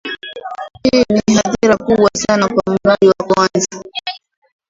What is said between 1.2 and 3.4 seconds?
ni hadhira kubwa sana kwa mradi wa